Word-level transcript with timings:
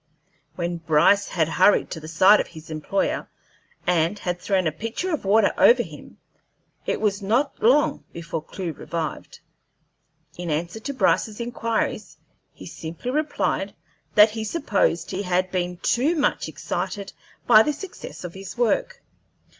When 0.55 0.77
Bryce 0.77 1.27
had 1.27 1.47
hurried 1.47 1.91
to 1.91 1.99
the 1.99 2.07
side 2.07 2.39
of 2.39 2.47
his 2.47 2.71
employer 2.71 3.29
and 3.85 4.17
had 4.17 4.39
thrown 4.39 4.65
a 4.65 4.71
pitcher 4.71 5.13
of 5.13 5.25
water 5.25 5.53
over 5.59 5.83
him, 5.83 6.17
it 6.87 6.99
was 6.99 7.21
not 7.21 7.61
long 7.61 8.03
before 8.11 8.41
Clewe 8.41 8.71
revived. 8.73 9.41
In 10.39 10.49
answer 10.49 10.79
to 10.79 10.93
Bryce's 10.95 11.39
inquiries 11.39 12.17
he 12.51 12.65
simply 12.65 13.11
replied 13.11 13.75
that 14.15 14.31
he 14.31 14.43
supposed 14.43 15.11
he 15.11 15.21
had 15.21 15.51
been 15.51 15.77
too 15.77 16.15
much 16.15 16.49
excited 16.49 17.13
by 17.45 17.61
the 17.61 17.71
success 17.73 18.23
of 18.23 18.33
his 18.33 18.57
work. 18.57 19.03